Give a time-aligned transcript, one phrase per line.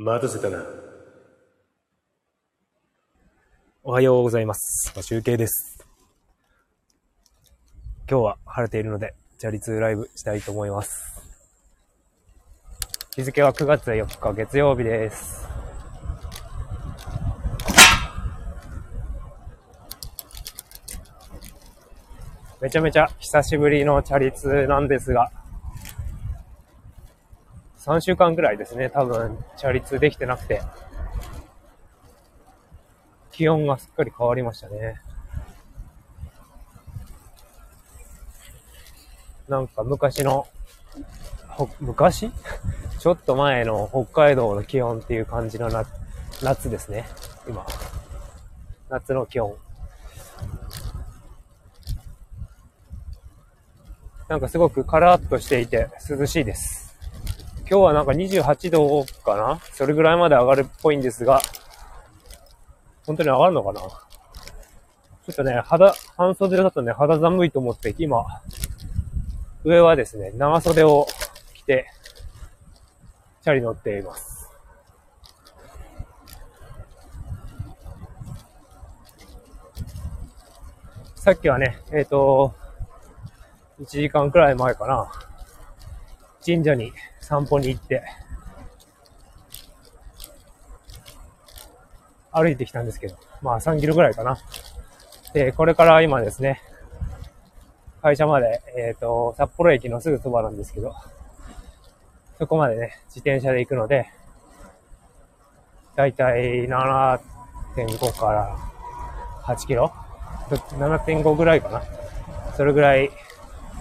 [0.00, 0.64] 待たせたな。
[3.82, 4.92] おはようございます。
[5.02, 5.84] 集計です。
[8.08, 11.20] 今日は晴れているので、チャリ通ライブしたいと思います。
[13.16, 15.48] 日付は9月4日月曜日です。
[22.60, 25.32] めちゃめちゃ久しぶりのチャリ通なんですが、
[27.88, 30.60] 3週間くらいですね、多分、チャリ通できてなくて、
[33.32, 35.00] 気温がすっかり変わりましたね。
[39.48, 40.46] なんか昔の、
[41.48, 42.30] ほ昔？
[43.00, 45.86] ちょっと前の北海道の気温っていう感じのな
[46.42, 47.08] 夏ですね。
[47.48, 47.64] 今。
[48.90, 49.56] 夏の気温。
[54.28, 56.87] なんかすごくカラーっとしていて涼しいです。
[57.70, 59.60] 今日はなんか28度かな？
[59.74, 61.42] それぐらいまで上がるっぽいんですが、
[63.04, 63.80] 本当に上がるのかな？
[63.80, 63.88] ちょ
[65.32, 68.24] っとね、肌、半袖だとね、肌寒いと思って、今、
[69.64, 71.06] 上はですね、長袖を
[71.52, 71.90] 着て、
[73.42, 74.48] チャリ乗っています。
[81.16, 82.54] さっきはね、えっ、と、
[83.82, 85.12] 1時間くらい前かな、
[86.48, 88.02] 神社に散歩に行って、
[92.32, 94.38] 歩いてきたんですけど、まあ3キロぐらいかな。
[95.34, 96.62] で、これから今ですね、
[98.00, 100.94] 会社まで、えっ、と、札幌駅のすぐそばなんですけど、
[102.38, 104.06] そこまでね、自転車で行くので、
[105.96, 108.56] だいたい7.5から
[109.42, 109.92] 8キロ
[110.48, 111.82] ?7.5 ぐらいかな。
[112.56, 113.10] それぐらい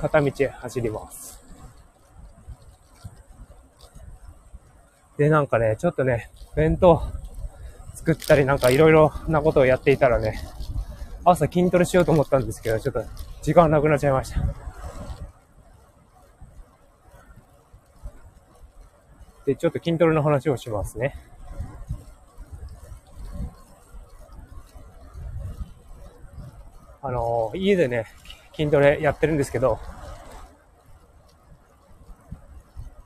[0.00, 1.43] 片道走ります。
[5.16, 7.02] で、なんかね、ちょっとね、弁当
[7.94, 10.40] 作ったりなんかいろいろなことをやっていたらね、
[11.24, 13.02] 朝筋トレしようと思ったんですけど、ちょっと
[13.42, 14.40] 時間なくなっちゃいました。
[19.46, 21.14] で、ちょっと筋トレの話をしますね。
[27.02, 28.06] あのー家でね、
[28.56, 29.78] 筋トレやってるんですけど、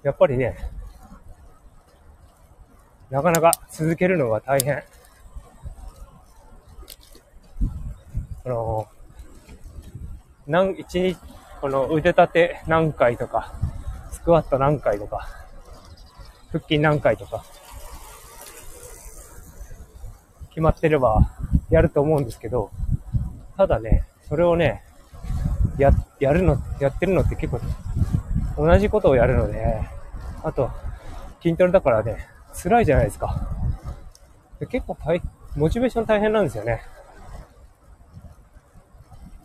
[0.05, 0.57] やっぱりね、
[3.11, 4.83] なかなか続けるのが大変。
[8.45, 8.87] あの、
[10.47, 11.17] 何、一日、
[11.61, 13.55] この腕立て何回とか、
[14.11, 15.29] スクワット何回とか、
[16.53, 17.45] 腹筋何回とか、
[20.51, 21.31] 決まってれば
[21.71, 22.71] やると思うんですけど、
[23.57, 24.83] ただね、それをね、
[25.79, 27.61] や、やるの、やってるのって結構、
[28.57, 29.89] 同じことをやるので、
[30.43, 30.71] あと、
[31.43, 33.49] 筋トレだからね、辛いじゃないですか。
[34.71, 35.23] 結構大、
[35.57, 36.83] モチベーション大変なんですよね。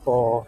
[0.04, 0.48] こ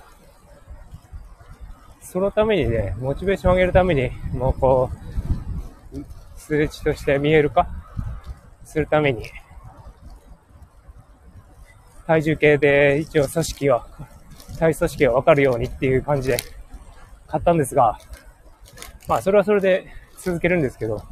[2.02, 4.90] う、そのためにね、モチベーション上げるために、もうこ
[5.94, 6.06] う、
[6.36, 7.68] 数値として見える化
[8.64, 9.30] するために、
[12.08, 13.88] 体重計で一応組織は、
[14.60, 16.38] 体組織がわかるようにっていう感じで
[17.28, 17.98] 買ったんですが、
[19.08, 19.88] まあそれはそれで
[20.18, 21.04] 続けるんですけど、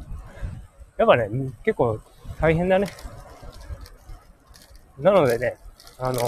[0.96, 1.28] やっぱね、
[1.64, 2.00] 結構
[2.40, 2.86] 大変だね。
[4.98, 5.56] なのでね、
[5.98, 6.20] あの、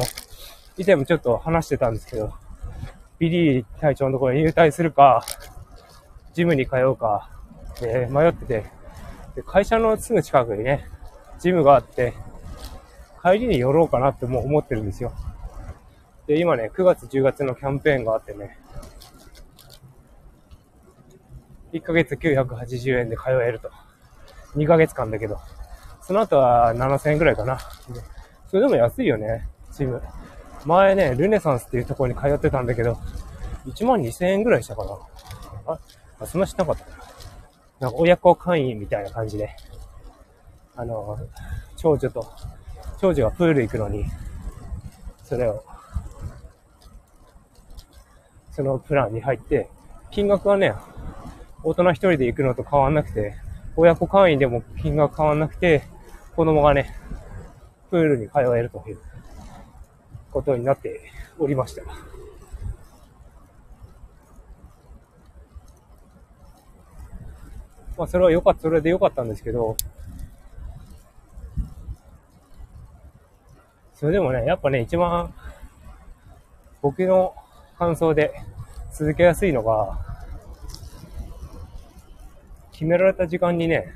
[0.77, 2.35] 以前もちょっと話してたんですけど、
[3.19, 5.25] ビリー隊長のところに入隊するか、
[6.35, 7.31] ジムに通うか、
[7.81, 8.67] で迷ってて
[9.37, 10.89] で、会社のすぐ近くにね、
[11.39, 12.15] ジムがあって、
[13.23, 15.13] 帰りに寄ろうかなってもう思ってるんですよ。
[16.27, 18.59] で、今ね、9月10月のキャンペーンがあってね、
[21.73, 23.71] 1ヶ月980円で通えると。
[24.57, 25.39] 2ヶ月間だけど。
[26.03, 27.59] その後は7000円くらいかな。
[28.49, 30.01] それでも安いよね、ジム。
[30.65, 32.99] 前ね、ルネサンスっていうところに通ってたんだけど、
[33.67, 34.99] 1万2000円くらいしたかな。
[35.67, 35.79] あ、
[36.21, 36.91] あそんなしなかったな。
[37.81, 39.51] なんか親子会員みたいな感じで。
[40.77, 41.19] あの、
[41.77, 42.27] 長女と、
[43.01, 44.05] 長女がプール行くのに、
[45.25, 45.65] それを、
[48.53, 49.69] そのプランに入って、
[50.11, 50.75] 金額はね、
[51.63, 53.35] 大人一人で行くのと変わんなくて、
[53.77, 55.83] 親子会員でも金額変わんなくて、
[56.35, 56.95] 子供がね、
[57.91, 58.99] プールに通えるという
[60.31, 61.01] ことになって
[61.39, 61.83] おりました。
[67.99, 69.77] まあ、それは良かった、それで良かったんですけど、
[73.95, 75.33] それでもね、やっぱね、一番、
[76.83, 77.35] 僕の
[77.79, 78.33] 感想で
[78.93, 80.16] 続けやすいのが、
[82.77, 83.91] 決められた時間にね、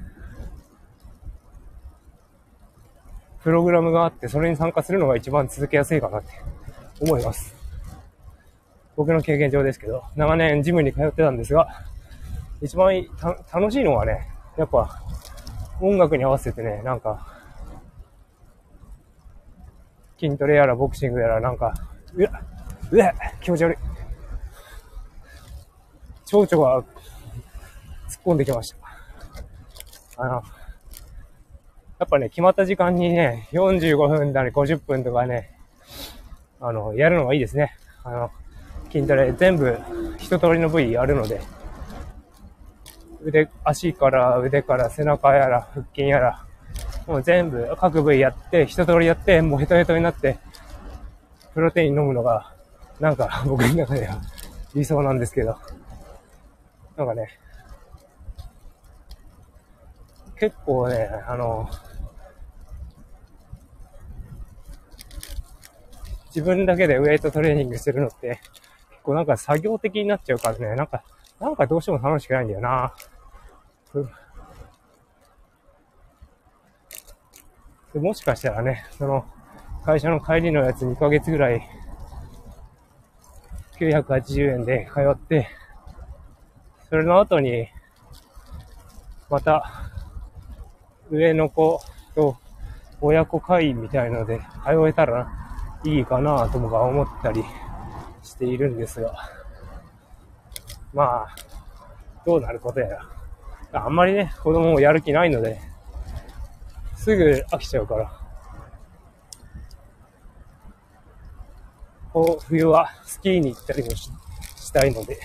[3.43, 6.31] プログラムがあって、それに参加するのが一番続けやすいかなって
[6.99, 7.55] 思います。
[8.97, 11.69] 僕の経験上ですけど、長年ジムに通ってたんですが、
[12.63, 13.05] 一番
[13.53, 15.03] 楽しいのはね、やっぱ
[15.83, 17.27] 音楽に合わせてね、なんか、
[20.19, 21.75] 筋トレやらボクシングやらなんか、
[22.15, 22.31] うわ、
[22.91, 23.13] うわ、
[23.43, 23.77] 気持ち悪い。
[26.25, 26.85] 蝶々が
[28.21, 28.75] っ込んできまし
[30.17, 30.23] た。
[30.23, 30.33] あの、
[31.99, 35.51] やっぱね、決まった時間にね、45分だり50分とかね、
[36.61, 37.75] あの、やるのがいいですね。
[38.05, 38.31] あの、
[38.93, 39.79] 筋トレ全部
[40.19, 41.41] 一通りの部位あるので、
[43.23, 46.45] 腕、足から腕から背中やら腹筋やら、
[47.07, 50.39] もう全部各部位やって、一通りやって、もうヘトヘトになって、
[51.55, 52.53] プロテイン飲むのが、
[52.99, 54.21] なんか僕の中では
[54.75, 55.57] 理想なんですけど、
[56.97, 57.29] なんかね、
[60.41, 61.69] 結構ね、あの、
[66.29, 68.41] 自分だけでウェイトトレーニングするのって、
[68.91, 71.05] 結構なんか作業的になっちゃうからね、なんか、
[71.39, 72.95] なんかどうしても楽しくないんだよな。
[77.93, 79.27] でもしかしたらね、その、
[79.85, 81.61] 会社の帰りのやつ2ヶ月ぐらい、
[83.79, 85.51] 980円で通って、
[86.89, 87.69] それの後に、
[89.29, 89.80] また、
[91.11, 91.81] 上の子
[92.15, 92.37] と
[93.01, 95.29] 親子会員みたいので通えたら
[95.85, 97.43] いいかなともか思ったり
[98.23, 99.15] しているんですが、
[100.93, 101.37] まあ、
[102.27, 102.89] どうなることや
[103.73, 103.85] ら。
[103.85, 105.61] あんまりね、子供もやる気ないので、
[106.97, 108.13] すぐ飽きちゃうから。
[112.13, 114.11] こう、冬はスキーに行ったりもし
[114.73, 115.19] たいので。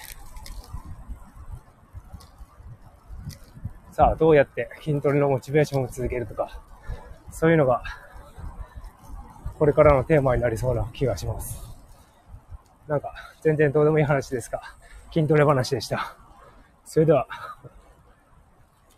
[3.95, 6.59] さあ、どうやって筋トレのモチベーションを続けるとか、
[7.31, 7.81] そういうのが、
[9.57, 11.63] これからのテーマになりそうな気がします。
[12.89, 14.61] なんか、全然どうでもいい話ですが、
[15.13, 16.17] 筋トレ話でした。
[16.83, 17.25] それでは、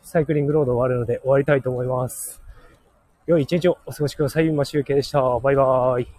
[0.02, 2.42] サイクリングロード終わるので終わりたいと思います。
[3.28, 4.50] 良い一日をお過ごしください。
[4.52, 5.22] マシュウケでした。
[5.22, 6.17] バイバーイ。